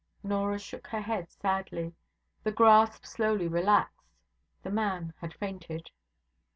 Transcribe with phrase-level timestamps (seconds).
[0.23, 1.93] Norah shook her head sadly.
[2.43, 4.07] The grasp slowly relaxed.
[4.63, 5.91] The man had fainted.